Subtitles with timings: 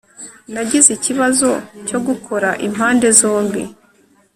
[0.53, 1.49] nagize ikibazo
[1.87, 3.61] cyo gukora impande zombi